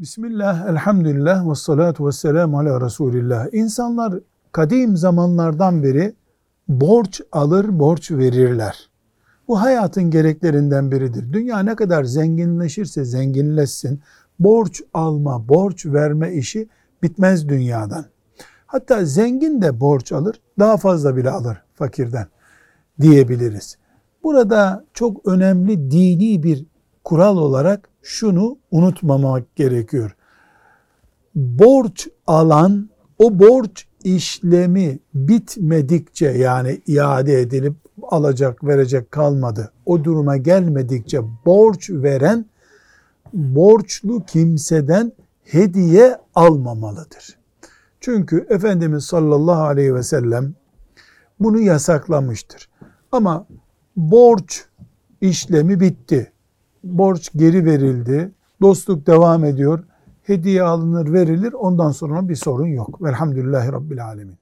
Bismillah, 0.00 0.68
elhamdülillah 0.68 1.50
ve 1.50 1.54
salatu 1.54 2.06
ve 2.06 2.12
selamu 2.12 2.58
ala 2.58 2.80
Resulillah. 2.80 3.46
İnsanlar 3.52 4.14
kadim 4.52 4.96
zamanlardan 4.96 5.82
beri 5.82 6.14
borç 6.68 7.20
alır, 7.32 7.78
borç 7.78 8.10
verirler. 8.10 8.90
Bu 9.48 9.60
hayatın 9.60 10.10
gereklerinden 10.10 10.90
biridir. 10.90 11.32
Dünya 11.32 11.58
ne 11.58 11.74
kadar 11.74 12.04
zenginleşirse 12.04 13.04
zenginleşsin, 13.04 14.00
borç 14.38 14.82
alma, 14.94 15.48
borç 15.48 15.86
verme 15.86 16.32
işi 16.32 16.68
bitmez 17.02 17.48
dünyadan. 17.48 18.04
Hatta 18.66 19.04
zengin 19.04 19.62
de 19.62 19.80
borç 19.80 20.12
alır, 20.12 20.40
daha 20.58 20.76
fazla 20.76 21.16
bile 21.16 21.30
alır 21.30 21.62
fakirden 21.74 22.26
diyebiliriz. 23.00 23.78
Burada 24.22 24.84
çok 24.94 25.28
önemli 25.28 25.90
dini 25.90 26.42
bir 26.42 26.66
kural 27.04 27.36
olarak 27.36 27.88
şunu 28.02 28.58
unutmamak 28.70 29.56
gerekiyor. 29.56 30.16
Borç 31.34 32.08
alan 32.26 32.90
o 33.18 33.38
borç 33.38 33.86
işlemi 34.04 34.98
bitmedikçe 35.14 36.26
yani 36.26 36.80
iade 36.86 37.40
edilip 37.40 37.74
alacak 38.02 38.64
verecek 38.64 39.10
kalmadı. 39.10 39.72
O 39.86 40.04
duruma 40.04 40.36
gelmedikçe 40.36 41.20
borç 41.46 41.90
veren 41.90 42.46
borçlu 43.32 44.24
kimseden 44.24 45.12
hediye 45.44 46.18
almamalıdır. 46.34 47.38
Çünkü 48.00 48.46
Efendimiz 48.50 49.04
sallallahu 49.04 49.62
aleyhi 49.62 49.94
ve 49.94 50.02
sellem 50.02 50.54
bunu 51.40 51.60
yasaklamıştır. 51.60 52.68
Ama 53.12 53.46
borç 53.96 54.64
işlemi 55.20 55.80
bitti 55.80 56.32
borç 56.84 57.30
geri 57.36 57.64
verildi, 57.64 58.32
dostluk 58.60 59.06
devam 59.06 59.44
ediyor, 59.44 59.84
hediye 60.22 60.62
alınır 60.62 61.12
verilir 61.12 61.52
ondan 61.52 61.90
sonra 61.90 62.28
bir 62.28 62.36
sorun 62.36 62.66
yok. 62.66 63.02
Velhamdülillahi 63.02 63.72
Rabbil 63.72 64.04
Alemin. 64.04 64.38